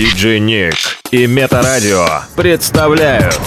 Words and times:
Диджей 0.00 0.40
Ник 0.40 0.76
и 1.10 1.26
Метарадио 1.26 2.06
представляют 2.34 3.38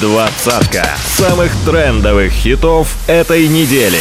двадцатка 0.00 0.86
самых 1.04 1.50
трендовых 1.64 2.30
хитов 2.30 2.94
этой 3.08 3.48
недели. 3.48 3.98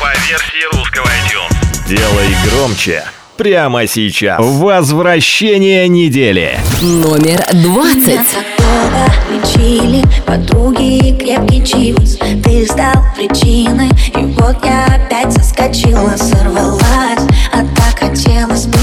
По 0.00 0.08
версии 0.26 0.76
русского 0.76 1.06
iTunes. 1.06 1.88
Делай 1.88 2.34
громче 2.48 3.04
прямо 3.36 3.86
сейчас. 3.86 4.40
Возвращение 4.40 5.86
недели. 5.86 6.58
Номер 6.82 7.40
двадцать. 7.52 8.36
лечили 9.30 10.04
подруги 10.26 11.16
крепкий 11.16 11.64
чивс 11.64 12.16
Ты 12.42 12.66
стал 12.66 13.04
причиной, 13.14 13.90
и 14.16 14.24
вот 14.34 14.56
я 14.64 14.84
опять 14.86 15.32
соскочила, 15.32 16.16
сорвалась 16.16 17.29
так 17.74 17.98
хотелось 17.98 18.66
быть 18.66 18.80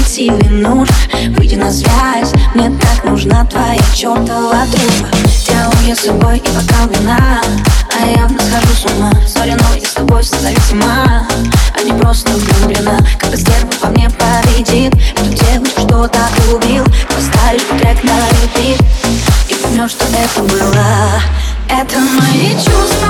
нужно 0.50 0.94
выйти 1.36 1.54
на 1.54 1.70
связь. 1.70 2.32
Мне 2.54 2.70
так 2.80 3.04
нужна 3.04 3.44
твоя 3.44 3.80
чертова 3.94 4.66
дружба. 4.70 5.08
Делаю 5.46 5.86
я 5.86 5.94
с 5.94 6.00
собой 6.00 6.38
и 6.38 6.48
бокал 6.50 6.88
вина 6.88 7.40
А 7.94 8.06
я 8.06 8.22
явно 8.22 8.38
схожу 8.40 8.74
с 8.74 8.92
ума. 8.92 9.12
Сори, 9.26 9.50
но 9.50 9.74
я 9.74 9.86
с 9.86 9.92
тобой 9.92 10.22
созависима 10.24 11.26
А 11.76 11.82
не 11.84 11.92
просто 11.92 12.30
влюблена. 12.32 12.98
Когда 13.18 13.36
стерва 13.36 13.70
по 13.80 13.88
мне 13.88 14.08
победит. 14.10 14.94
Эту 15.16 15.44
девушку, 15.44 15.80
что 15.82 16.08
так 16.08 16.30
убил 16.52 16.84
Поставишь 17.08 17.62
трек 17.80 18.02
на 18.04 18.28
репит. 18.28 18.80
И 19.48 19.54
поймешь, 19.54 19.92
что 19.92 20.04
это 20.06 20.42
было. 20.42 21.22
Это 21.70 21.98
мои 21.98 22.54
чувства 22.54 23.08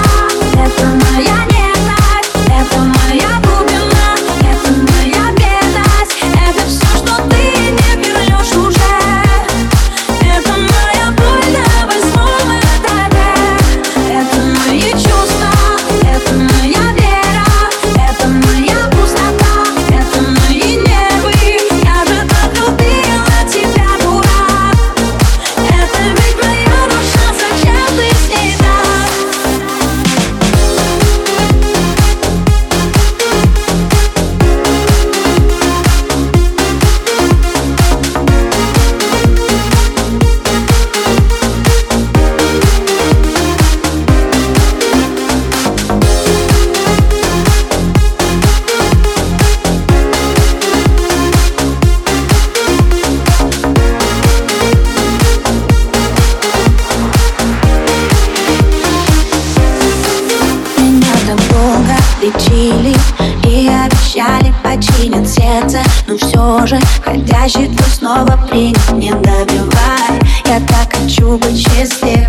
Это 0.53 0.87
моя 0.87 1.45
нежность 1.47 2.37
Это 2.49 2.79
моя 2.79 2.98
chili. 62.37 63.18
Но 66.39 66.59
все 66.59 66.77
же 66.77 66.81
ходящий 67.05 67.67
твой 67.67 67.91
снова 67.91 68.39
принят 68.49 68.93
Не 68.93 69.11
добивай, 69.11 70.21
я 70.47 70.61
так 70.69 70.95
хочу 70.95 71.37
быть 71.37 71.59
счастливой. 71.59 72.29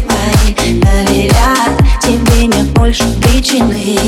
Доверять 0.82 1.78
тебе 2.02 2.48
нет 2.48 2.66
больше 2.72 3.04
причины. 3.22 4.00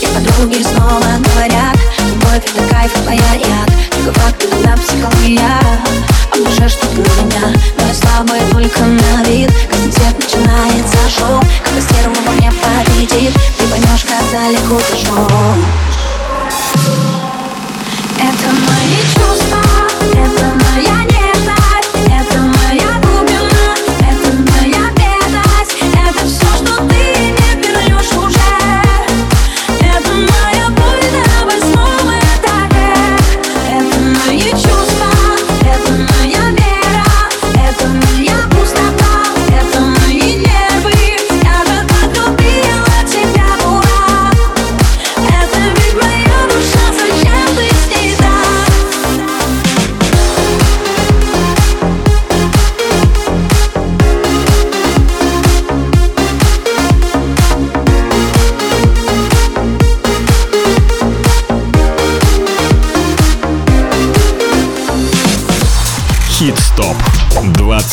И 0.00 0.06
подруги 0.06 0.62
снова 0.62 1.04
говорят 1.34 1.76
Любовь 1.98 2.44
это 2.46 2.74
кайф, 2.74 2.92
твоя 3.04 3.34
яд. 3.34 3.70
Только 3.90 4.18
факт, 4.20 4.42
иногда 4.42 4.74
психология 4.78 5.60
А 6.32 6.36
в 6.36 6.42
душе 6.42 6.68
что-то 6.70 6.96
на 6.96 7.22
меня. 7.22 7.60
Но 7.78 7.86
я 7.88 7.94
слабая 7.94 8.42
только 8.50 8.80
на 8.80 9.22
вид. 9.24 9.52
Каждый 9.68 10.14
начинается 10.14 10.96
шоу 11.10 11.42
Когда 11.62 11.80
стерва 11.82 12.14
во 12.24 12.32
мне 12.32 12.50
победит 12.50 13.34
Ты 13.58 13.66
поймешь, 13.66 14.06
как 14.08 14.24
далеко 14.32 14.80
зашел 14.90 15.28
Это 18.22 18.50
мои 18.50 18.96
чувства 19.14 19.69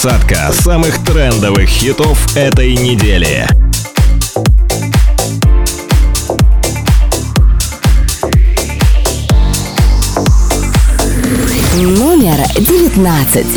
Двадцатка 0.08 0.54
самых 0.54 1.04
трендовых 1.04 1.68
хитов 1.68 2.34
этой 2.38 2.78
недели. 2.78 3.46
Номер 11.76 12.38
девятнадцать. 12.56 13.48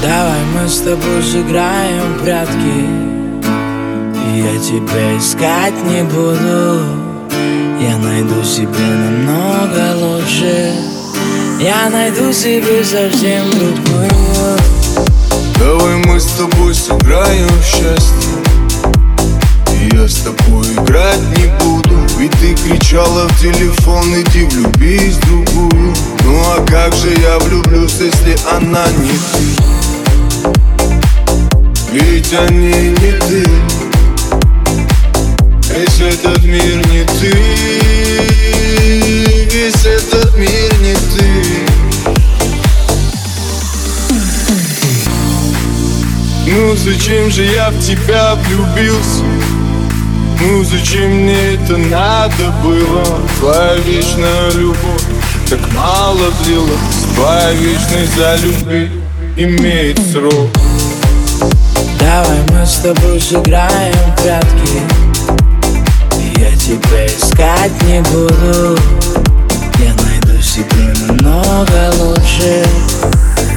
Давай 0.00 0.40
мы 0.54 0.66
с 0.66 0.78
тобой 0.78 1.22
сыграем 1.22 2.14
в 2.14 2.24
прятки 2.24 2.86
Я 4.34 4.58
тебя 4.58 5.18
искать 5.18 5.74
не 5.84 6.02
буду 6.04 6.80
Я 7.78 7.98
найду 7.98 8.42
себе 8.42 8.68
намного 8.70 9.96
лучше 10.02 10.72
Я 11.60 11.90
найду 11.90 12.32
себе 12.32 12.82
совсем 12.82 13.50
другую 13.50 14.12
Давай 15.64 15.94
мы 15.94 16.18
с 16.18 16.24
тобой 16.32 16.74
сыграем 16.74 17.46
в 17.46 17.64
счастье. 17.64 18.32
Я 19.92 20.08
с 20.08 20.22
тобой 20.22 20.66
играть 20.74 21.20
не 21.36 21.46
буду 21.64 21.96
Ведь 22.18 22.32
ты 22.32 22.54
кричала 22.54 23.28
в 23.28 23.40
телефон, 23.40 24.04
иди 24.12 24.44
влюбись 24.46 25.14
в 25.14 25.20
другую. 25.26 25.94
Ну 26.24 26.40
а 26.56 26.64
как 26.66 26.92
же 26.96 27.14
я 27.16 27.38
влюблюсь, 27.38 28.00
если 28.00 28.36
она 28.50 28.84
не 28.98 29.12
ты? 29.32 29.44
Ведь 31.92 32.32
они 32.32 32.88
не 32.88 33.12
ты. 33.28 33.46
Весь 35.72 36.00
этот 36.00 36.42
мир 36.42 36.84
не 36.88 37.04
ты. 37.20 37.32
Весь 39.52 39.86
этот 39.86 40.36
мир 40.36 40.71
Ну 46.54 46.76
зачем 46.76 47.30
же 47.30 47.44
я 47.44 47.70
в 47.70 47.80
тебя 47.80 48.34
влюбился? 48.34 49.24
Ну 50.38 50.62
зачем 50.64 51.10
мне 51.10 51.54
это 51.54 51.78
надо 51.78 52.50
было? 52.62 53.04
Твоя 53.38 53.76
вечная 53.76 54.50
любовь 54.50 55.02
так 55.48 55.60
мало 55.72 56.30
длилась. 56.44 56.70
Твоя 57.14 57.52
вечность 57.52 58.14
за 58.16 58.36
любви 58.36 58.90
имеет 59.38 59.98
срок. 60.10 60.50
Давай 61.98 62.42
мы 62.50 62.66
с 62.66 62.80
тобой 62.80 63.18
сыграем 63.18 63.94
в 63.94 64.22
прятки. 64.22 64.82
Я 66.36 66.54
тебя 66.54 67.06
искать 67.06 67.82
не 67.84 68.02
буду. 68.10 68.78
Я 69.78 69.94
найду 69.94 70.42
себе 70.42 70.92
намного 71.08 71.94
лучше 71.98 72.62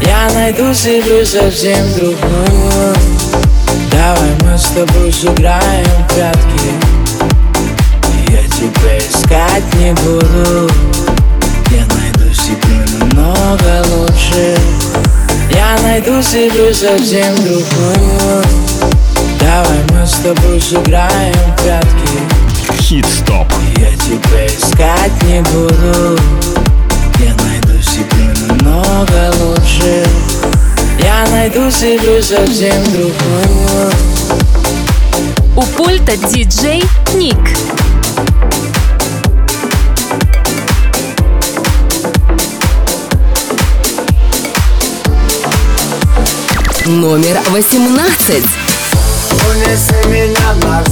я 0.06 0.30
найду 0.34 0.74
себе 0.74 1.26
совсем 1.26 1.78
другую. 1.96 2.96
Давай 3.92 4.32
мы 4.44 4.58
с 4.58 4.66
тобой 4.66 5.12
сыграем 5.12 5.86
в 5.86 6.14
прятки. 6.14 6.72
Я 8.30 8.44
тебя 8.44 8.98
искать 8.98 9.74
не 9.76 9.94
буду. 9.94 10.70
Я 11.72 11.86
найду 11.96 12.34
себе 12.34 12.86
намного 13.00 13.86
лучше. 13.96 14.56
Я 15.52 15.78
найду 15.84 16.22
себе 16.22 16.74
совсем 16.74 17.36
другую. 17.36 18.44
Давай 19.40 19.80
мы 19.92 20.06
с 20.06 20.14
тобой 20.16 20.62
сыграем 20.62 21.34
в 21.34 21.62
прятки. 21.64 22.82
Хит-стоп. 22.82 23.48
Я 23.78 23.92
тебя 23.96 24.46
искать 24.46 25.24
не 25.24 25.42
буду 25.42 26.45
намного 28.96 29.34
лучше. 29.44 30.06
Я 31.00 31.26
найду 31.32 31.70
себе 31.70 32.22
совсем 32.22 32.84
другую. 32.86 33.92
У 35.56 35.62
пульта 35.62 36.16
диджей 36.16 36.84
Ник. 37.14 37.36
Номер 46.86 47.40
восемнадцать. 47.50 48.46
Унеси 49.50 50.08
меня 50.08 50.54
на 50.64 50.84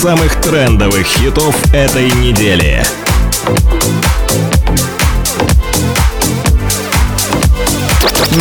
самых 0.00 0.34
трендовых 0.40 1.06
хитов 1.06 1.54
этой 1.74 2.10
недели. 2.12 2.82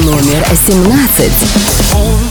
Номер 0.05 0.45
17. 0.67 2.28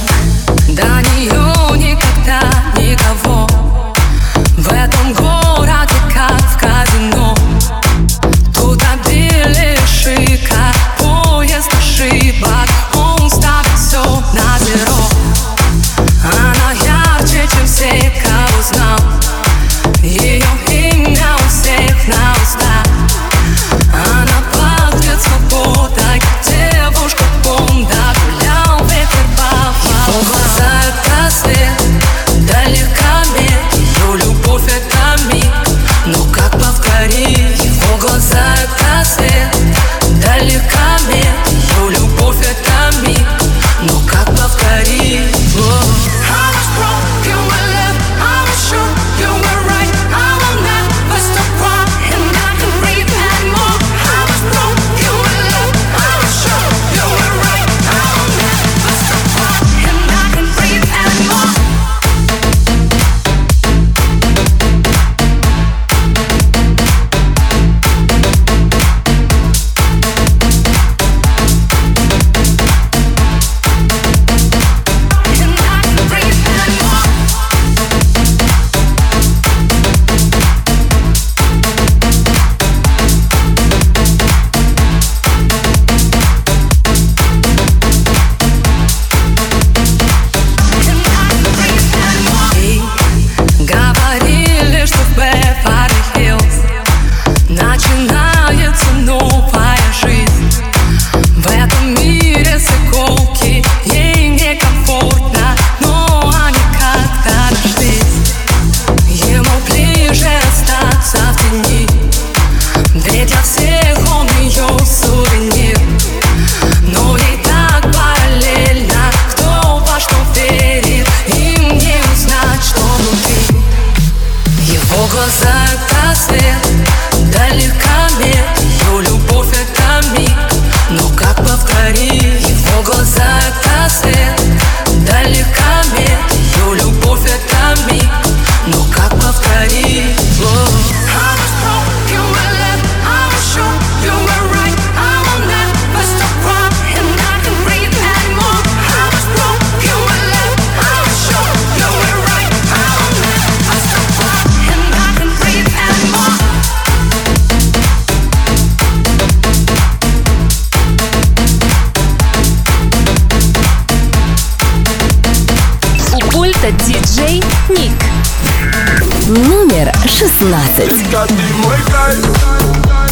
16. 170.38 170.87
Детка, 170.87 171.26
ты 171.26 171.35
мой 171.64 171.76
кайф, 171.90 172.23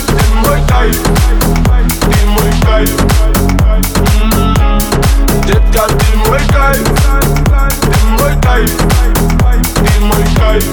ты 0.07 0.35
мой 0.37 0.61
кайф, 0.69 1.03
ты 2.01 2.27
мой 2.27 2.53
кайф. 2.63 2.97
Детка, 5.45 5.89
ты 5.89 6.17
мой 6.19 6.39
кайф, 6.53 6.89
ты 7.81 8.07
мой 8.07 8.33
кайф, 8.41 8.71
ты 9.75 10.01
мой 10.05 10.25
кайф. 10.37 10.65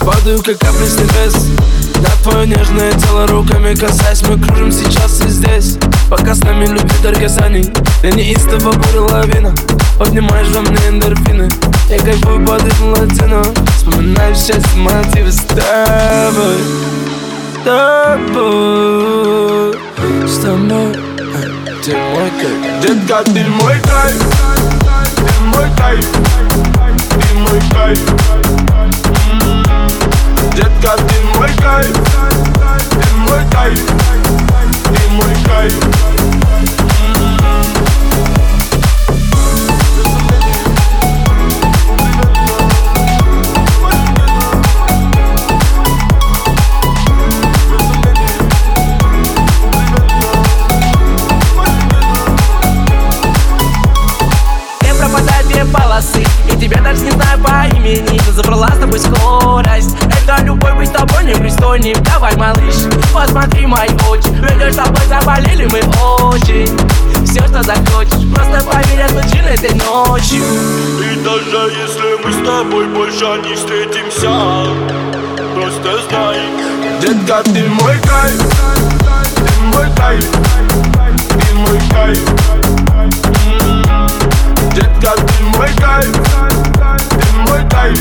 Падаю, 0.00 0.42
как 0.42 0.58
капли 0.58 0.86
с 0.86 0.96
небес 0.98 1.34
На 2.02 2.10
твое 2.22 2.46
нежное 2.46 2.92
тело 2.92 3.26
руками 3.26 3.74
касаясь 3.74 4.20
Мы 4.28 4.38
кружим 4.38 4.70
сейчас 4.70 5.22
и 5.22 5.28
здесь 5.28 5.78
Пока 6.10 6.34
с 6.34 6.40
нами 6.40 6.66
любит 6.66 7.00
даргазаний 7.02 7.72
Я 8.02 8.10
неистово 8.10 8.72
буря 8.72 9.00
лавина 9.00 9.54
Поднимаешь 9.98 10.48
во 10.48 10.60
мне 10.60 10.78
эндорфины 10.88 11.48
Я 11.94 12.00
кайфую 12.00 12.44
под 12.44 12.64
ритм 12.64 12.90
латино. 12.90 13.42
Вспоминаю 13.76 14.34
счастье, 14.34 14.76
мотивы 14.76 15.30
с 15.30 15.36
тобой 15.44 16.58
С 17.54 17.64
тобой 17.64 18.98
С 20.26 20.38
тобой 20.38 20.92
Ты 21.84 21.94
мой 21.94 22.30
кайф. 22.40 22.58
Детка, 22.82 23.22
ты 23.24 23.44
мой 23.44 23.78
кайф, 23.80 24.22
ты 25.16 25.32
мой 25.44 25.68
кайф, 25.78 26.06
ты 27.10 27.34
мой 27.38 27.60
кайф. 27.72 28.00
Детка, 30.56 30.92
ты 30.96 31.16
мой 31.38 31.52
кайф, 31.62 31.96
ты 32.90 33.06
мой 33.18 33.42
кайф, 33.52 33.80
ты 34.82 35.00
мой 35.10 35.34
кайф. 35.46 35.74
Даже 56.94 57.04
не 57.04 57.10
знаю 57.10 57.38
по 57.40 57.76
имени 57.76 58.20
забрала 58.30 58.68
с 58.68 58.78
тобой 58.78 58.98
скорость. 58.98 59.96
Это 60.22 60.42
любовь 60.44 60.74
быть 60.76 60.92
тобой 60.92 61.24
непристойным 61.24 61.94
Давай, 62.04 62.36
малыш, 62.36 62.74
посмотри 63.12 63.66
мои 63.66 63.88
очи. 64.08 64.28
Ведешь 64.28 64.74
с 64.74 64.76
тобой 64.76 65.02
заболели 65.08 65.66
мы 65.66 65.80
очень. 66.28 66.76
Все, 67.24 67.40
что 67.46 67.62
захочешь 67.62 68.32
Просто 68.34 68.62
поверь, 68.64 68.98
я 68.98 69.08
случилось 69.08 69.60
этой 69.60 69.74
ночью. 69.74 70.42
И 71.00 71.16
даже 71.24 71.72
если 71.72 72.24
мы 72.24 72.32
с 72.32 72.46
тобой 72.46 72.86
больше 72.88 73.24
не 73.48 73.54
встретимся 73.54 74.30
Просто 75.54 76.08
знай. 76.08 76.38
Детка, 77.00 77.42
ты 77.44 77.68
мой 77.68 77.98
кайф, 77.98 78.42
ты 79.36 79.60
мой 79.66 79.86
кайф, 79.96 80.30
ты 81.28 81.54
мой 81.54 81.80
кайф 81.90 83.33
Детка, 84.74 85.12
ты 85.16 85.44
мой 85.56 85.68
кайф, 85.74 86.12
ты 87.10 87.32
мой 87.48 87.62
кайф, 87.70 88.00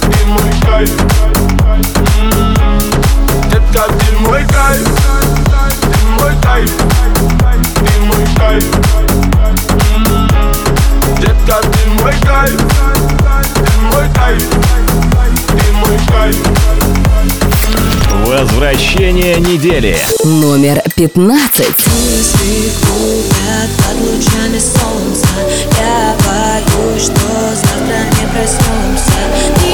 ты 0.00 0.26
мой 0.26 0.52
кайф 0.66 0.90
Детка, 3.50 3.84
ты 3.98 4.18
мой 4.18 4.44
кайф, 4.48 4.88
ты 5.80 6.06
мой 6.18 6.34
кайф, 6.42 6.72
ты 7.74 8.00
мой 8.00 8.26
кайф 8.36 8.64
Детка, 11.18 11.60
ты 11.62 11.90
мой 12.02 12.14
кайф, 12.22 12.60
ты 13.54 13.80
мой 13.80 14.08
кайф, 14.14 14.50
ты 15.48 15.72
мой 15.72 15.98
кайф. 16.08 17.41
Возвращение 18.26 19.36
недели. 19.36 19.96
Номер 20.24 20.82
15. 20.96 21.66
Мысли 21.66 22.72
губят 22.86 23.70
под 23.78 24.00
лучами 24.00 24.58
солнца 24.58 25.28
Я 25.78 26.16
боюсь, 26.26 27.04
что 27.04 27.54
завтра 27.54 27.98
не 28.20 28.26
проснемся 28.32 29.71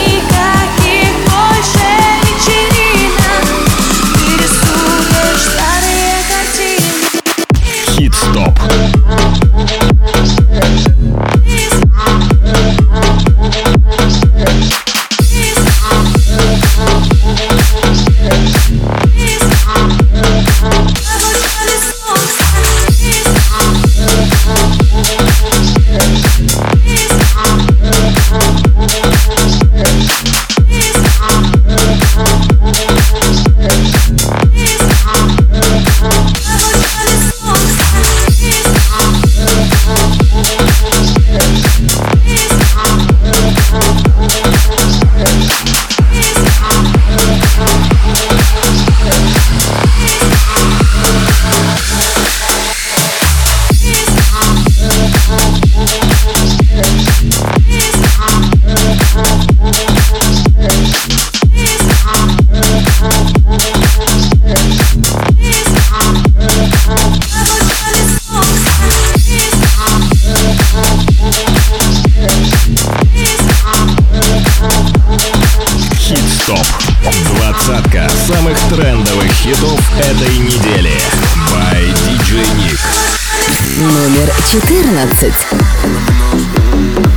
14. 84.50 87.07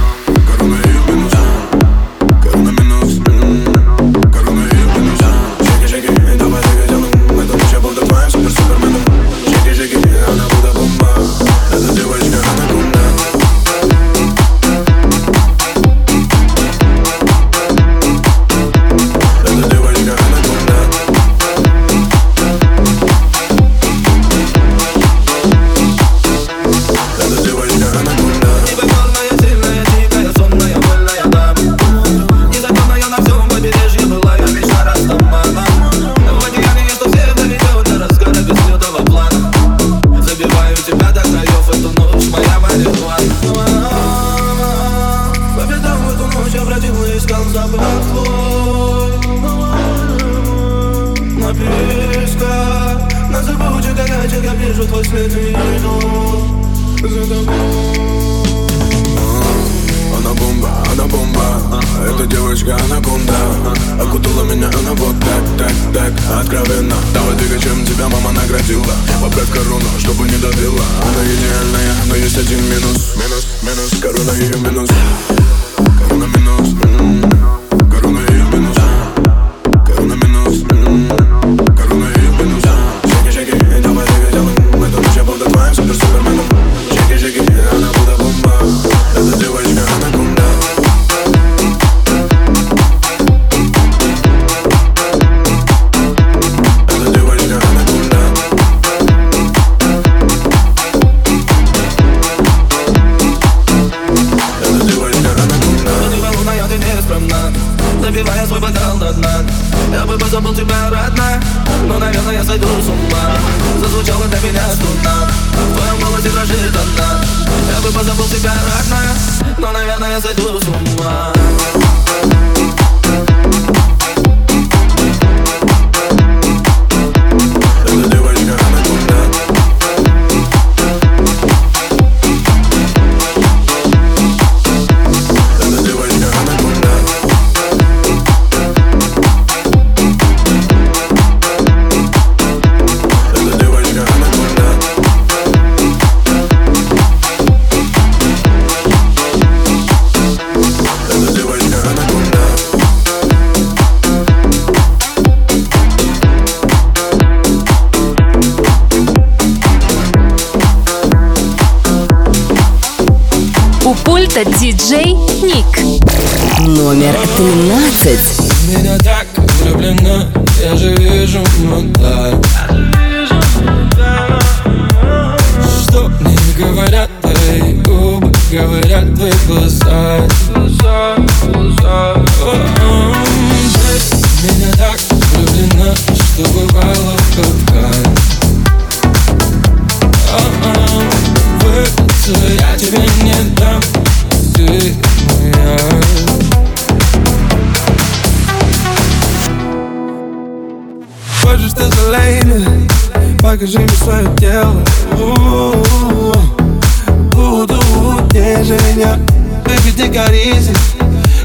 Паризе 210.31 210.73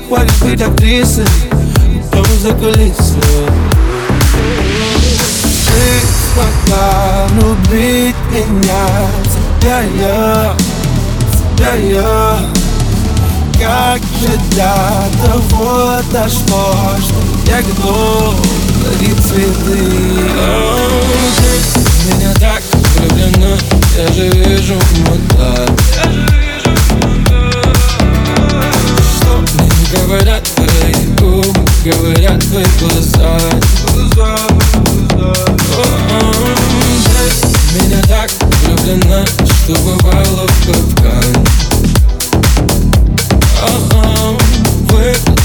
Хватит 0.07 0.39
быть 0.43 0.63
актрисой, 0.63 1.25
дом 2.13 2.25
за 2.41 2.53
кулисы 2.53 3.19
Ты 5.67 5.87
могла 6.37 7.27
любить 7.35 8.15
меня, 8.31 8.87
тебя 9.61 9.81
я, 9.83 10.55
тебя 11.57 11.75
я 11.75 12.39
Как 13.55 14.01
же 14.21 14.39
для 14.51 15.09
того 15.25 16.01
дошло, 16.13 16.75
что 17.01 17.51
я 17.51 17.63
готов 17.63 18.37
дарить 18.85 19.21
цветы 19.27 19.81
Ты 21.75 22.15
меня 22.15 22.33
так 22.35 22.63
влюблена, 22.95 23.57
я 23.99 24.13
же 24.13 24.29
вижу, 24.29 24.75
вот 25.09 25.21
так 25.37 25.76
Говорят 29.93 30.43
твои 30.55 30.95
губы, 31.19 31.65
говорят 31.85 32.41
твои 32.41 32.65
глаза. 32.81 33.39
Глаза, 33.95 34.37
меня 37.75 38.03
так 38.09 38.31
влюблена, 38.63 39.25
что 39.45 39.75
бывало 39.75 40.47
в 40.47 40.67
капкане 40.67 41.45
О-о-о, 43.63 44.39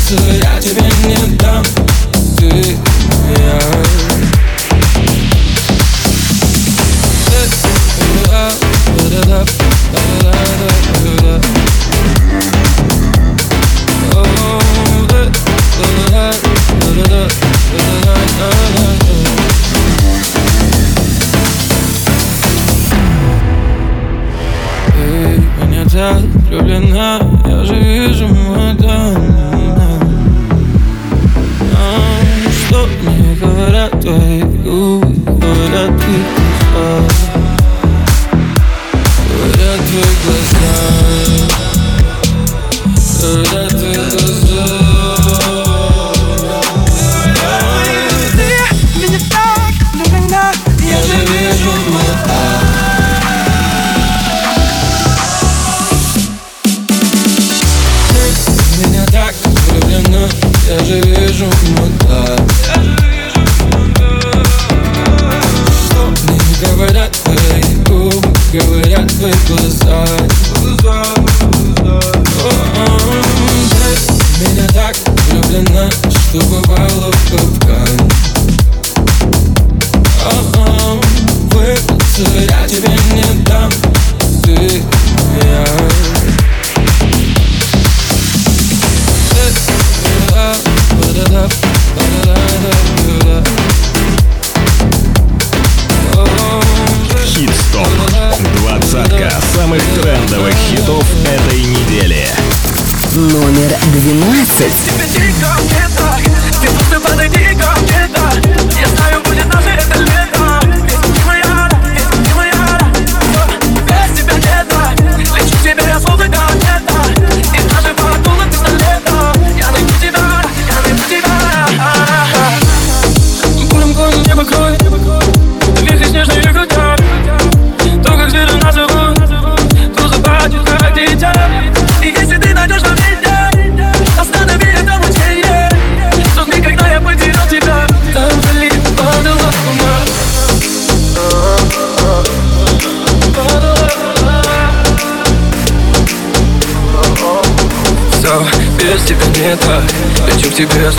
я 0.10 0.60
тебя 0.60 0.90
не 1.06 1.41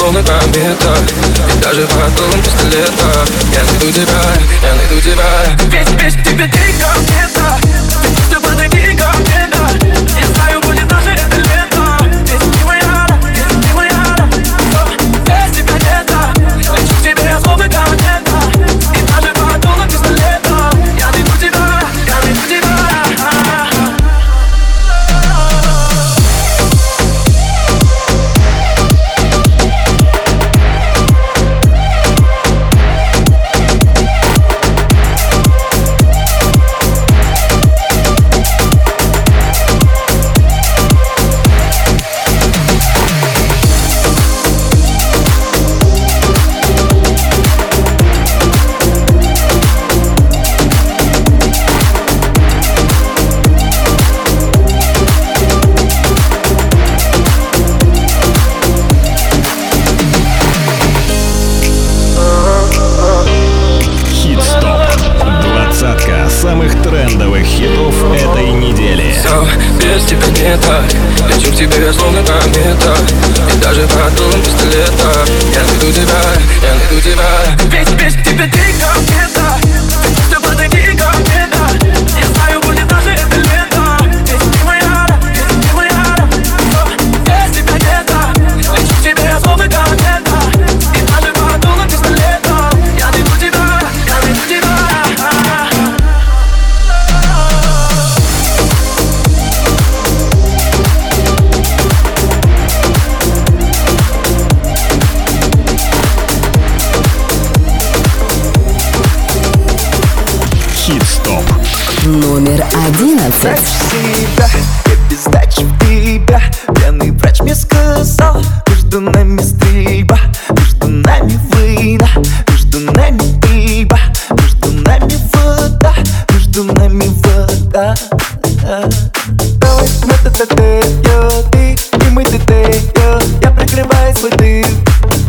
쏘는 0.03 0.25
거야 0.25 0.37
아, 0.37 0.42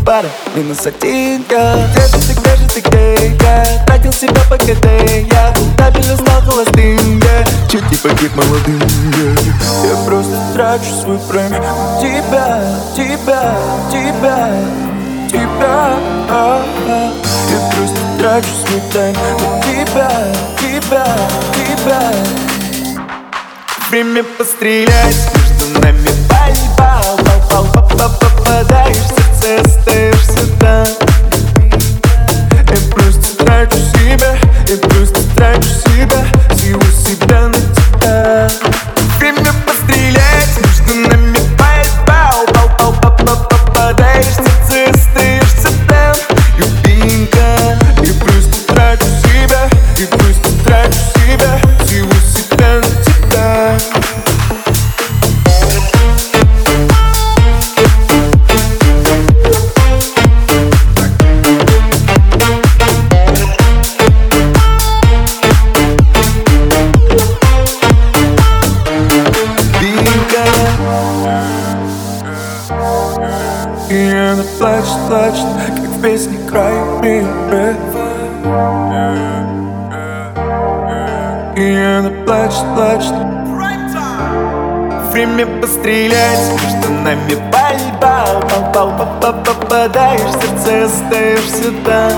пара 0.04 0.28
Минус 0.54 0.86
оттенка 0.86 1.88
Где 1.90 2.00
же 2.06 2.26
ты, 2.26 2.40
где 2.40 2.56
же 2.56 2.68
ты, 2.68 2.80
где 2.80 3.36
я? 3.40 3.84
Тратил 3.86 4.12
себя 4.12 4.40
по 4.48 4.56
КД 4.56 4.86
Я 5.32 5.54
табель 5.76 6.12
узнал 6.12 6.40
холостым 6.42 7.18
yeah. 7.18 7.48
Чуть 7.70 7.90
не 7.90 7.96
погиб 7.96 8.34
молодым 8.36 8.78
yeah. 8.78 9.88
Я 9.88 10.04
просто 10.04 10.36
трачу 10.52 10.90
свой 11.02 11.18
прайм 11.28 11.52
Тебя, 12.00 12.62
тебя, 12.94 13.56
тебя, 13.90 14.52
тебя 15.28 15.98
а 16.28 16.62
-а. 16.86 17.12
Я 17.50 17.70
просто 17.74 17.98
трачу 18.18 18.48
свой 18.66 18.80
тайм 18.92 19.14
Тебя, 19.62 20.10
тебя, 20.60 21.06
тебя 21.54 22.12
Время 23.90 24.24
пострелять 24.24 25.30
Между 25.34 25.80
нами 25.80 26.08
пальба 26.28 27.00
Попадаешься 28.20 29.23
ты 29.44 29.56
остаешься 29.56 30.46
И 32.62 32.92
плюс 32.94 33.16
трачу 33.36 33.76
себя, 33.76 34.38
и 34.66 34.76
плюс 34.76 35.10
ты 35.10 35.20
трачу 35.36 35.68
себя. 35.68 36.24
попадаешь 89.32 90.20
в 90.20 90.64
сердце, 90.64 90.84
остаешься 90.84 91.72
там 91.84 92.12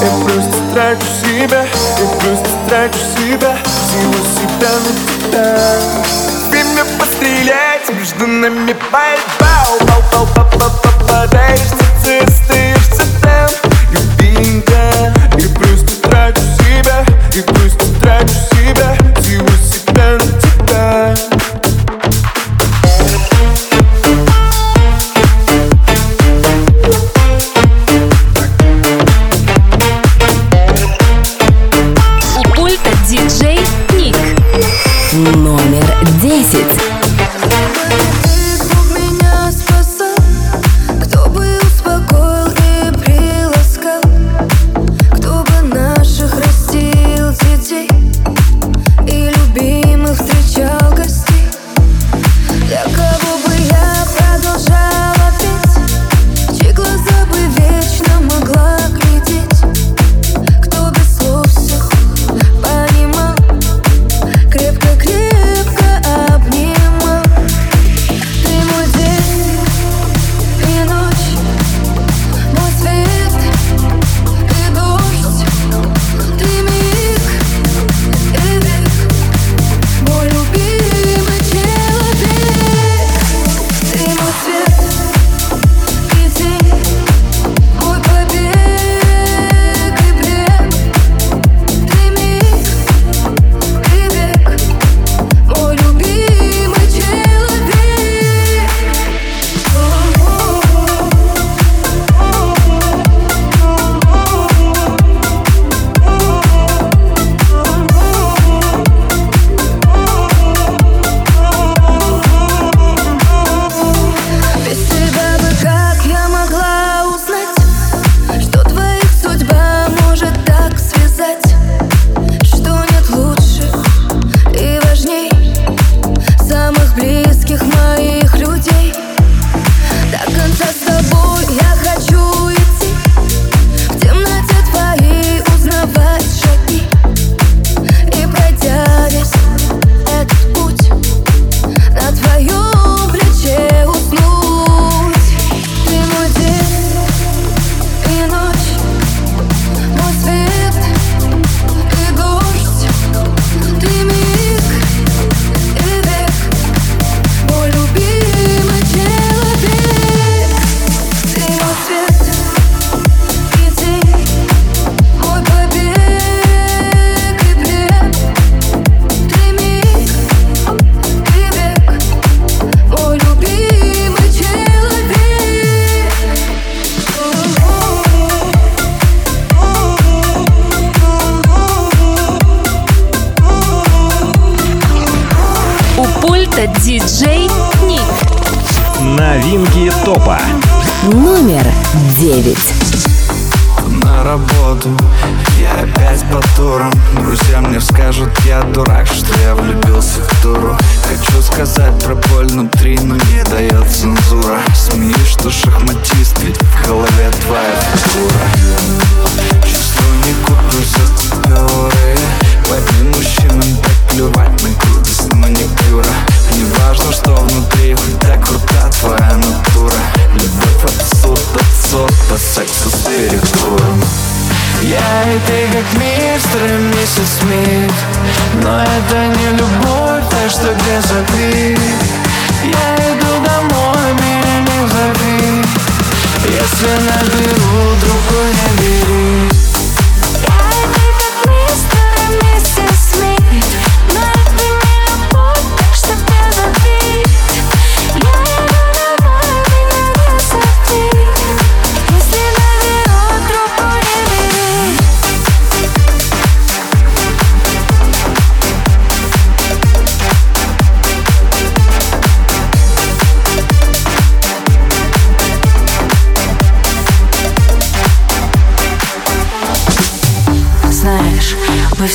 И 0.00 0.24
просто 0.24 0.56
трачу 0.72 1.06
себя, 1.22 1.64
и 1.64 2.20
просто 2.20 2.48
трачу 2.68 2.98
себя 3.16 3.56
Всего 3.64 4.18
себя 4.34 4.72
на 4.84 4.92
тебя. 5.30 5.58
Время 6.50 6.84
пострелять, 6.98 7.90
между 7.90 8.26
нами 8.26 8.74
борьба. 8.90 9.54
Упал, 9.80 10.02
пал, 10.12 10.26
пал, 10.34 10.48
пал, 10.58 10.70
попадаешь 10.82 11.60
в 11.60 12.06
сердце, 12.06 12.32
остаешься 12.32 13.02
там 13.22 13.50
Любимка, 13.92 15.12
и 15.36 15.46
просто 15.48 16.08
трачу 16.08 16.40
себя, 16.58 17.04
и 17.34 17.42
просто 17.42 17.77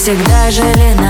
всегда 0.03 0.51
жили 0.51 1.02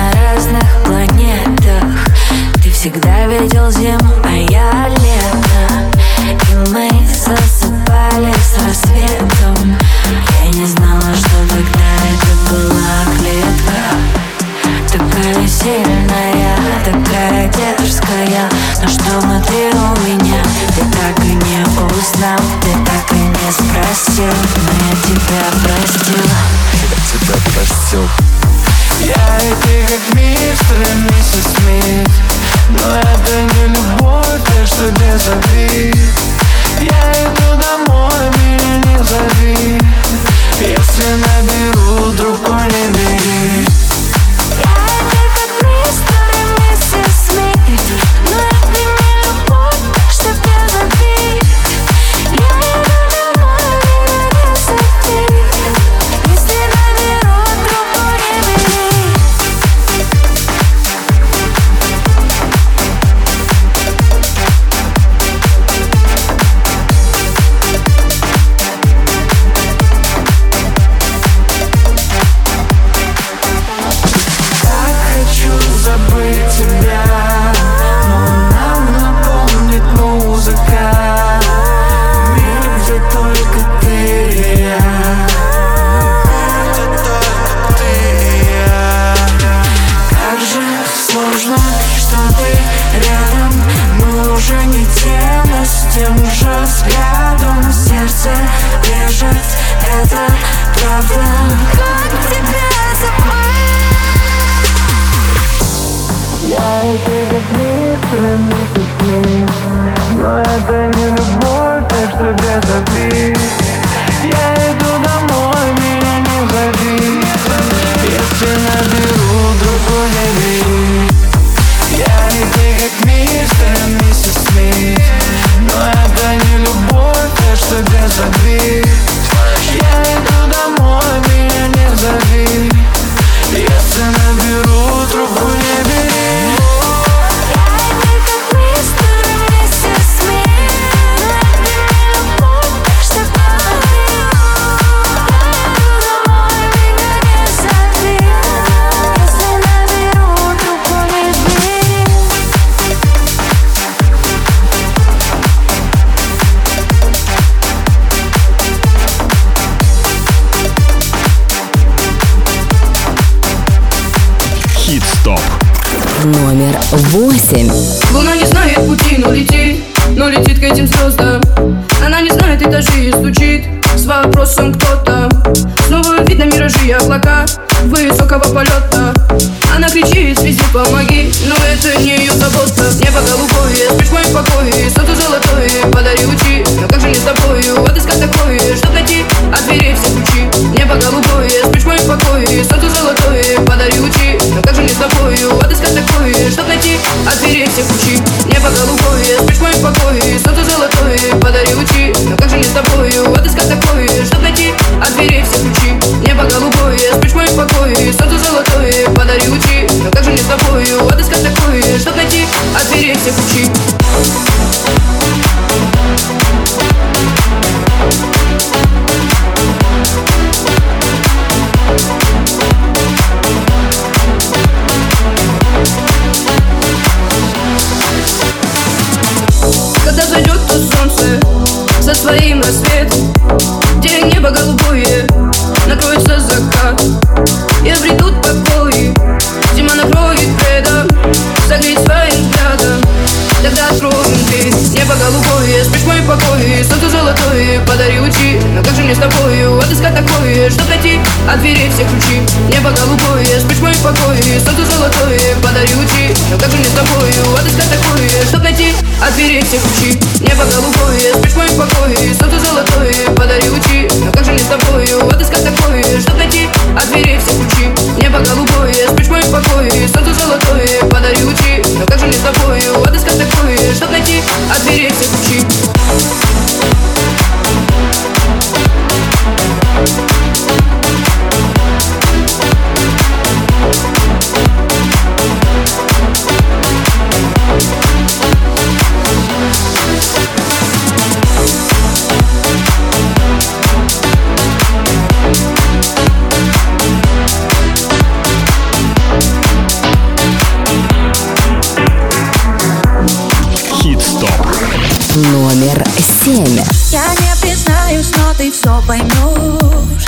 Номер 305.35 306.05
семь. 306.43 306.79
Я 307.09 307.25
не 307.33 307.59
признаюсь, 307.59 308.31
но 308.37 308.53
ты 308.55 308.71
все 308.71 309.01
поймешь 309.07 310.27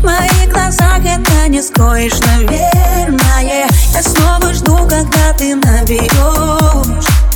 В 0.00 0.04
моих 0.04 0.52
глазах 0.52 1.00
это 1.04 1.48
не 1.48 1.60
скроешь, 1.60 2.20
наверное. 2.20 3.66
Я 3.92 4.02
снова 4.02 4.54
жду, 4.54 4.76
когда 4.88 5.32
ты 5.36 5.56
наберешь 5.56 7.27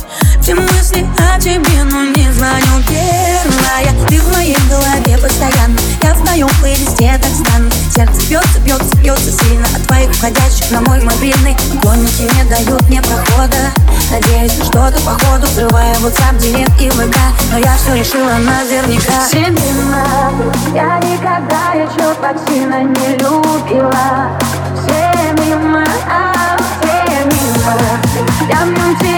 Все 0.43 0.55
мысли 0.55 1.07
о 1.19 1.39
тебе, 1.39 1.83
но 1.85 2.03
не 2.03 2.29
звоню 2.33 2.83
первая. 2.89 4.07
Ты 4.09 4.19
в 4.19 4.33
моей 4.33 4.57
голове 4.69 5.17
постоянно. 5.17 5.79
Я 6.01 6.13
в 6.13 6.21
твоем 6.21 6.49
плейлисте 6.59 7.17
так 7.17 7.31
странно 7.31 7.71
Сердце 7.95 8.27
бьется, 8.27 8.59
бьется, 8.59 8.97
бьется 8.97 9.31
сильно 9.31 9.65
От 9.73 9.87
твоих 9.87 10.11
входящих 10.11 10.69
на 10.71 10.81
мой 10.81 11.01
мобильный. 11.01 11.55
Поклонники 11.75 12.23
не 12.23 12.43
дают 12.49 12.89
мне 12.89 13.01
прохода. 13.01 13.71
Надеюсь 14.11 14.57
на 14.57 14.65
что-то 14.65 14.99
походу 15.05 15.47
Взрываю 15.47 15.95
WhatsApp, 16.01 16.37
директ 16.37 16.81
и 16.81 16.89
ВК. 16.89 17.15
Но 17.49 17.59
я 17.59 17.77
все 17.77 17.95
решила 17.95 18.33
наверняка. 18.33 19.25
Семена 19.31 20.29
Я 20.75 20.99
никогда 20.99 21.71
еще 21.71 22.13
так 22.15 22.35
сильно 22.49 22.83
не 22.83 23.13
любила. 23.13 24.37
Все 24.75 25.41
мимо, 25.41 25.85
а 26.05 26.57
все 26.81 27.23
мимо. 27.23 27.79
Я 28.49 28.65
в 28.65 28.71
нем 28.71 29.12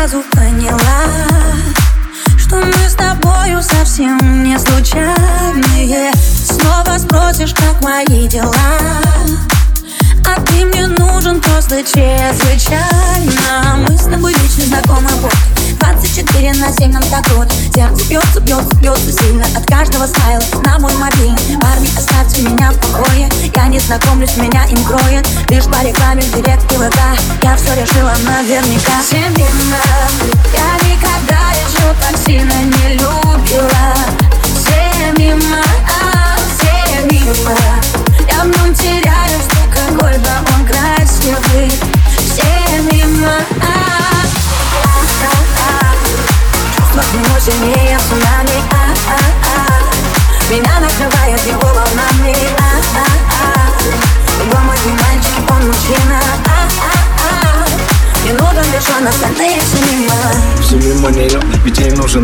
сразу 0.00 0.22
поняла 0.32 0.78
Что 2.38 2.56
мы 2.56 2.88
с 2.88 2.94
тобою 2.94 3.62
совсем 3.62 4.42
не 4.42 4.58
случайные. 4.58 6.10
Снова 6.14 6.96
спросишь, 6.98 7.52
как 7.52 7.82
мои 7.82 8.26
дела 8.26 8.54
а 10.26 10.40
ты 10.42 10.64
мне 10.64 10.86
нужен 10.86 11.40
просто 11.40 11.82
чрезвычайно. 11.82 12.78
Мы 13.88 13.98
с 13.98 14.04
тобой 14.04 14.32
вечно 14.32 14.64
знакомы 14.64 15.08
вот 15.20 15.59
24 15.80 16.52
на 16.54 16.72
7 16.72 16.92
нам 16.92 17.02
так 17.04 17.28
вот. 17.30 17.48
Сердце 17.74 18.04
бьется, 18.08 18.40
бьется, 18.40 18.74
бьется 18.76 19.12
сильно 19.12 19.44
От 19.56 19.66
каждого 19.66 20.06
смайла 20.06 20.42
на 20.64 20.78
мой 20.78 20.92
мобильный 20.94 21.58
Парни, 21.60 21.88
оставьте 21.96 22.42
меня 22.42 22.72
в 22.72 22.78
покое. 22.78 23.28
Я 23.54 23.66
не 23.68 23.78
знакомлюсь, 23.78 24.36
меня 24.36 24.64
им 24.66 24.82
кроет. 24.84 25.26
Лишь 25.48 25.64
по 25.64 25.82
рекламе 25.84 26.22
в 26.22 26.32
директ 26.34 26.70
и 26.72 26.76
ВК. 26.76 26.98
Я 27.42 27.56
все 27.56 27.74
решила 27.74 28.12
наверняка. 28.24 29.02
Семена 29.02 29.80
Я 30.54 30.88
никогда 30.88 31.29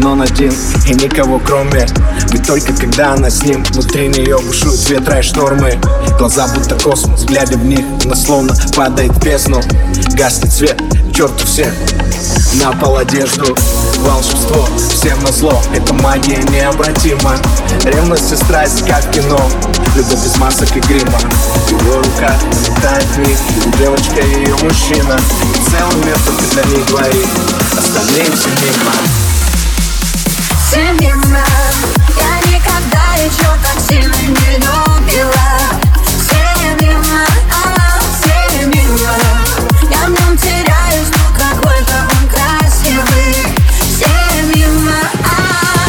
он 0.06 0.22
один 0.22 0.52
И 0.86 0.94
никого 0.94 1.38
кроме. 1.38 1.86
Ведь 2.30 2.46
только 2.46 2.72
когда 2.72 3.14
она 3.14 3.30
с 3.30 3.42
ним 3.42 3.62
Внутри 3.64 4.08
нее 4.08 4.38
бушуют 4.38 4.88
ветра 4.88 5.18
и 5.18 5.22
штормы. 5.22 5.78
Глаза 6.18 6.48
будто 6.48 6.76
космос, 6.76 7.24
глядя 7.24 7.56
в 7.56 7.64
них 7.64 7.84
Она 8.04 8.14
словно 8.14 8.54
падает 8.74 9.12
в 9.12 9.24
бездну. 9.24 9.60
Гаснет 10.14 10.52
свет, 10.52 10.82
черту 11.14 11.46
всех. 11.46 11.72
На 12.54 12.72
пол 12.72 12.96
одежду 12.96 13.56
Волшебство, 13.98 14.68
всем 14.90 15.18
на 15.22 15.32
зло. 15.32 15.60
Это 15.74 15.92
магия 15.94 16.42
необратима. 16.44 17.36
Ревность 17.84 18.32
и 18.32 18.36
страсть, 18.36 18.86
как 18.86 19.10
кино. 19.10 19.40
Любовь 19.94 20.22
без 20.22 20.36
масок 20.38 20.76
и 20.76 20.80
грима. 20.80 21.18
Его 21.68 21.98
рука 21.98 22.34
летает 22.68 23.18
них 23.18 23.38
Девочка 23.78 24.20
и 24.20 24.40
ее 24.40 24.54
мужчина. 24.62 25.18
Целый 25.70 26.04
мир 26.04 26.18
только 26.24 26.44
для 26.54 26.64
них 26.76 26.86
двоих. 26.86 27.28
Остальные 27.76 28.24
все 28.24 28.48
мимо 28.48 29.25
Семена 30.76 31.42
Я 32.18 32.52
никогда 32.52 33.14
еще 33.14 33.48
так 33.62 33.80
сильно 33.88 34.14
не 34.14 34.58
любила. 34.58 35.48
Семена, 36.28 37.24
а, 37.50 37.98
Семена 38.22 39.16
Я 39.90 40.06
в 40.06 40.10
нем 40.10 40.36
теряюсь, 40.36 41.08
ну 41.16 41.24
какой 41.34 41.78
он 41.78 42.28
красивый. 42.28 43.56
Семена, 43.88 45.00
а, 45.24 45.88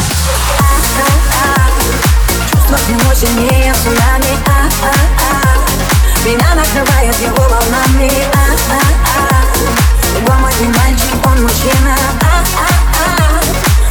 Чувства 2.50 2.78
к 2.78 2.88
нему 2.88 3.14
сильнее 3.14 3.74
цунами 3.84 4.38
а, 4.46 4.70
а, 4.82 4.90
а. 5.20 6.26
Меня 6.26 6.54
накрывает 6.54 7.14
его 7.20 7.42
волнами 7.46 8.10
а, 8.32 8.36
а, 8.70 8.80
а. 9.04 10.14
Любой 10.14 10.36
мой 10.38 10.52
мальчик, 10.78 11.26
он 11.26 11.42
мужчина 11.42 11.94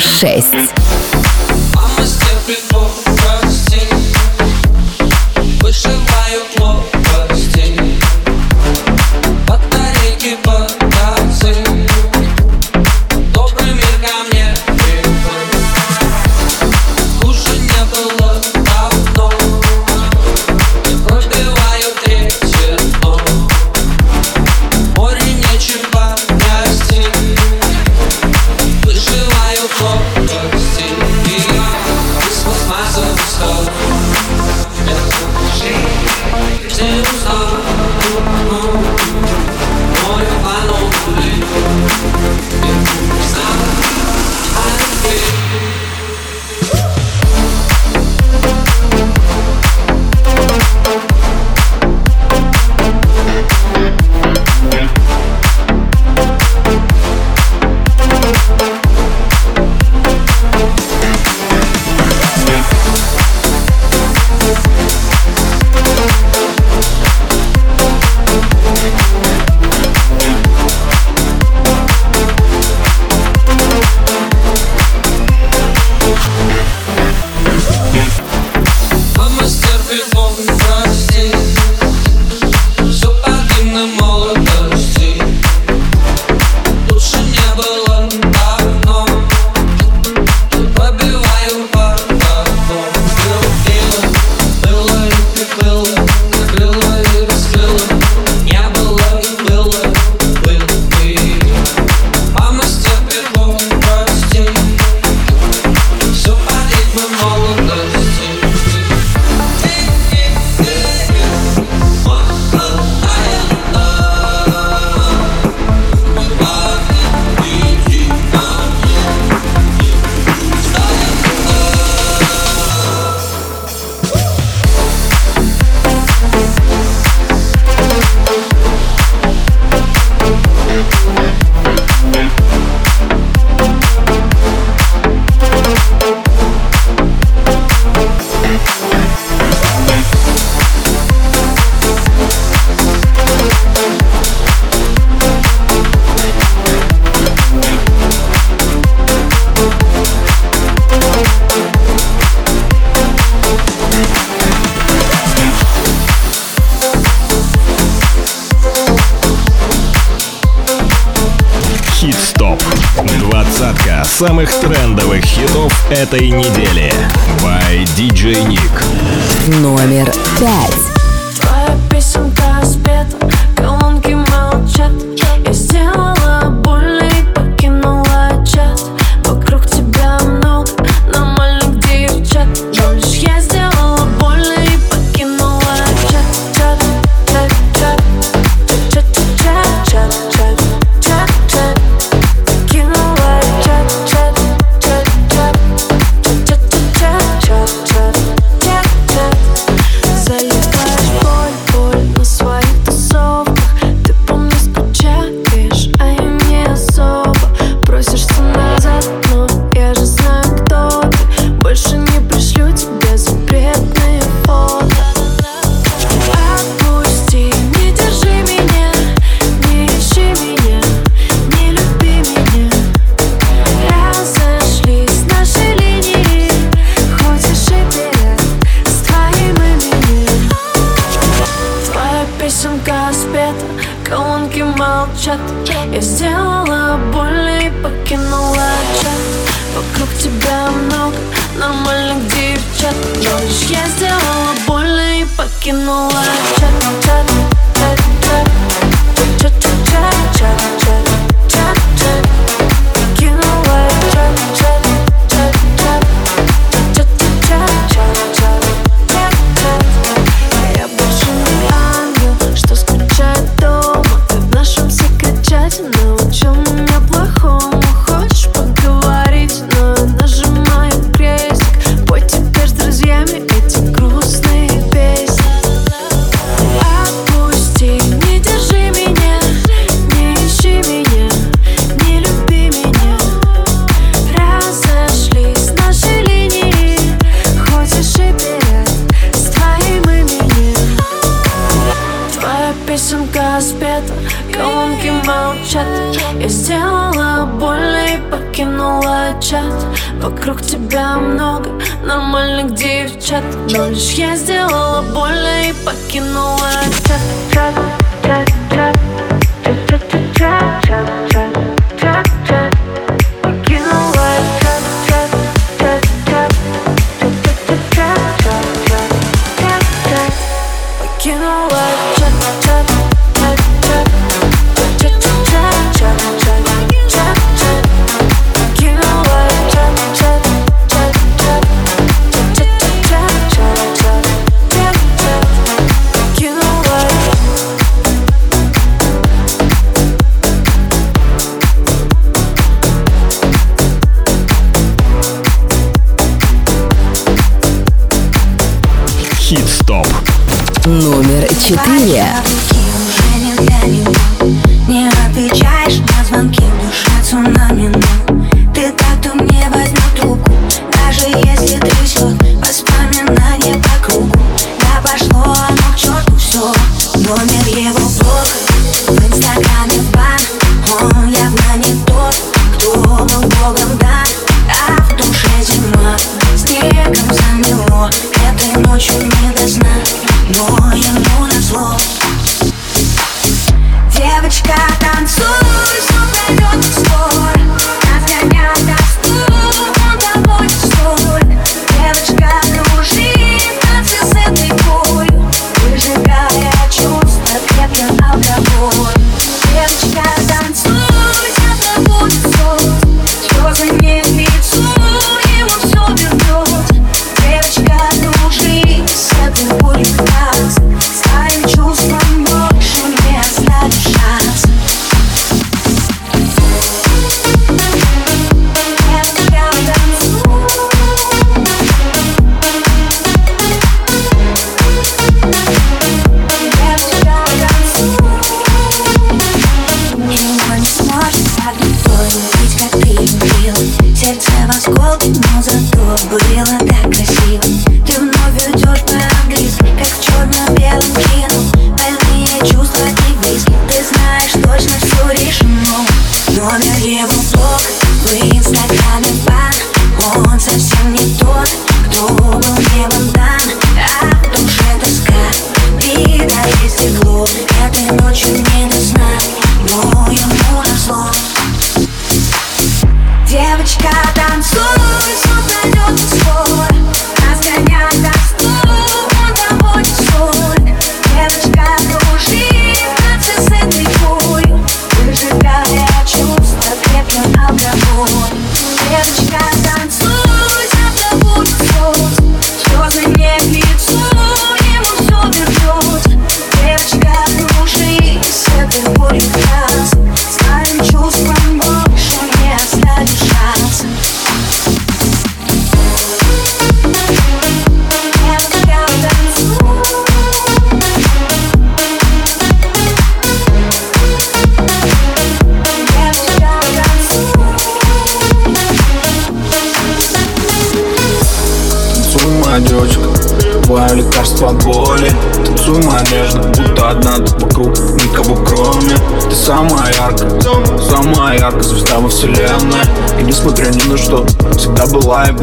6. 0.00 0.99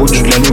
coach, 0.08 0.22
la 0.22 0.47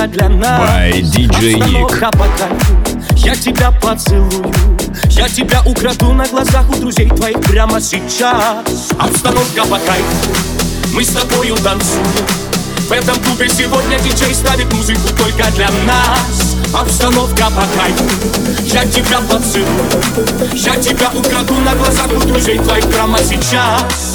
только 0.00 0.06
для 0.06 0.28
нас. 0.28 0.60
By 0.60 1.02
DJ 1.02 1.58
Nick. 1.58 3.16
Я 3.16 3.34
тебя 3.34 3.70
поцелую. 3.70 4.52
Я 5.10 5.28
тебя 5.28 5.62
украду 5.66 6.12
на 6.12 6.26
глазах 6.26 6.68
у 6.70 6.76
друзей 6.76 7.08
твоих 7.08 7.40
прямо 7.40 7.80
сейчас. 7.80 8.64
Обстановка 8.98 9.64
по 9.64 9.78
кайфу 9.78 10.30
Мы 10.94 11.04
с 11.04 11.08
тобою 11.08 11.56
танцуем. 11.56 12.06
В 12.88 12.92
этом 12.92 13.16
клубе 13.22 13.48
сегодня 13.48 13.98
диджей 14.00 14.34
ставит 14.34 14.72
музыку 14.72 15.08
только 15.16 15.50
для 15.52 15.68
нас. 15.86 16.56
Обстановка 16.74 17.50
по 17.50 17.64
кайфу 17.76 18.04
Я 18.64 18.84
тебя 18.86 19.20
поцелую. 19.20 20.54
Я 20.54 20.76
тебя 20.76 21.10
украду 21.14 21.54
на 21.60 21.74
глазах 21.74 22.08
у 22.16 22.20
друзей 22.20 22.58
твоих 22.58 22.86
прямо 22.90 23.18
сейчас. 23.18 24.09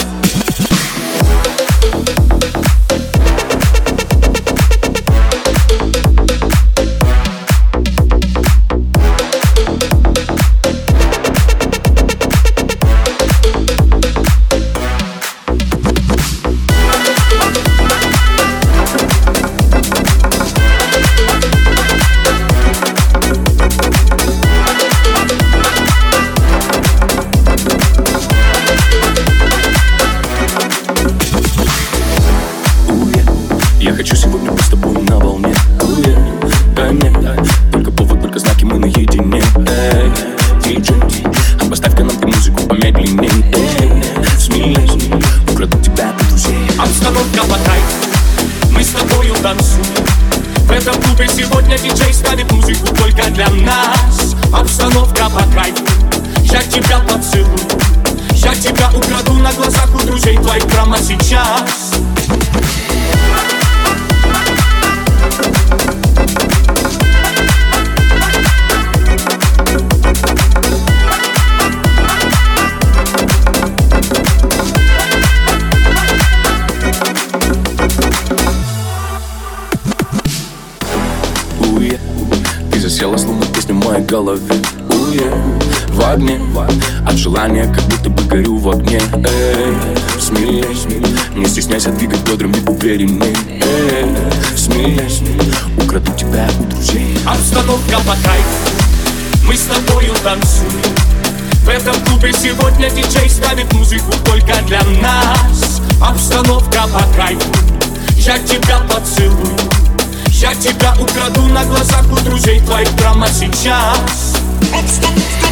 Прямо 113.26 113.34
сейчас 113.34 114.36
Обстановка 114.74 115.48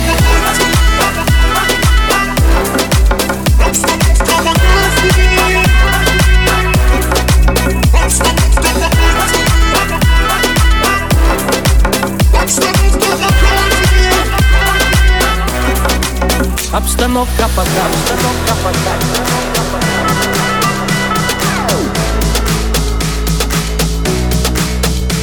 по 16.72 16.78
Обстановка 16.78 17.50
пока, 17.56 17.86
обстановка 17.86 18.54
пока. 18.64 19.43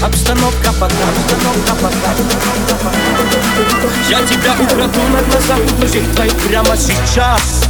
Обстановка 0.03 0.73
пока, 0.81 0.95
обстановка 0.95 1.75
пока. 1.83 2.15
Я 4.09 4.23
тебя 4.27 4.55
украду 4.55 5.01
на 5.13 5.21
глазах 5.23 5.59
у 5.59 5.79
друзей 5.79 6.03
твоих 6.15 6.35
прямо 6.37 6.75
сейчас. 6.75 7.65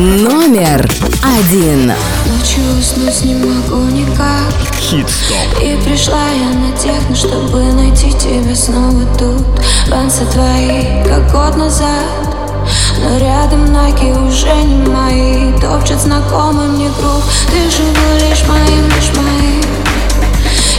Номер 0.00 0.90
один. 1.22 1.92
Ночью 2.24 2.62
уснуть 2.78 3.22
не 3.22 3.34
могу 3.34 3.82
никак. 3.90 4.50
Хит-стоп. 4.80 5.62
И 5.62 5.76
пришла 5.84 6.30
я 6.30 6.48
на 6.58 6.74
техно, 6.74 7.14
чтобы 7.14 7.70
найти 7.74 8.10
тебя 8.12 8.56
снова 8.56 9.04
тут. 9.18 9.44
Ранцы 9.90 10.24
твои, 10.32 11.04
как 11.04 11.30
год 11.30 11.54
назад. 11.58 12.06
Но 12.98 13.18
рядом 13.18 13.70
ноги 13.74 14.10
уже 14.26 14.54
не 14.62 14.88
мои. 14.88 15.52
Топчет 15.60 16.00
знакомый 16.00 16.68
мне 16.68 16.88
грув 16.98 17.22
Ты 17.50 17.70
же 17.70 17.82
был 17.82 18.26
лишь 18.26 18.42
моим, 18.48 18.86
лишь 18.86 19.14
моим. 19.14 19.62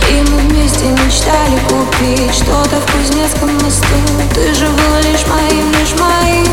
И 0.10 0.32
мы 0.32 0.38
вместе 0.50 0.86
мечтали 0.86 1.60
купить 1.70 2.34
Что-то 2.34 2.78
в 2.82 2.92
Кузнецком 2.92 3.54
мосту. 3.54 3.86
Ты 4.34 4.52
же 4.56 4.66
был 4.66 5.12
лишь 5.12 5.28
моим, 5.28 5.72
лишь 5.74 5.94
моим 6.00 6.52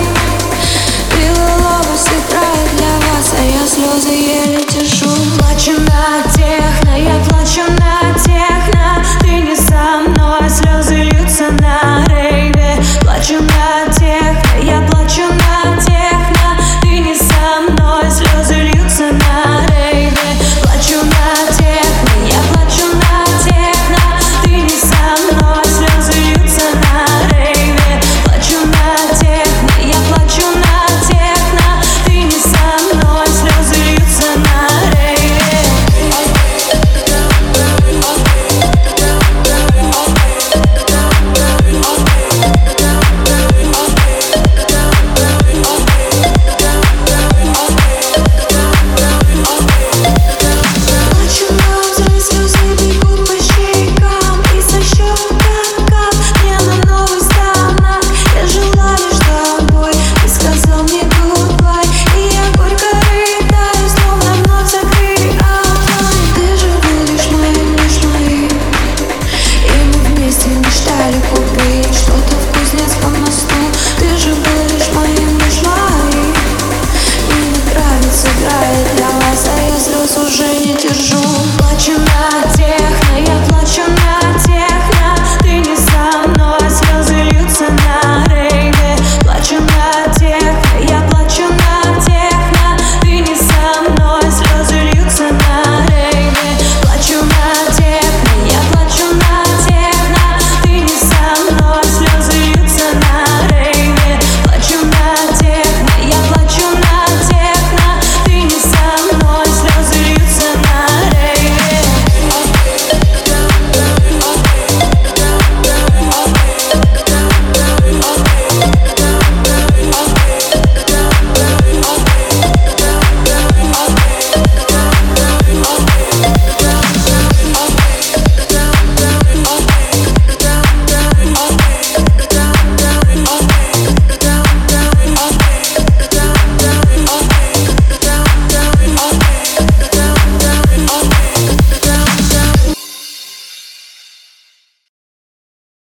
для 2.76 2.94
вас, 3.08 3.34
а 3.38 3.42
я 3.42 3.66
слезы 3.66 4.10
еле 4.10 4.64
тяжу 4.64 5.10
Плачу 5.38 5.72
на 5.72 6.22
тех, 6.32 6.84
но 6.84 6.96
я 6.96 7.22
плачу. 7.24 7.47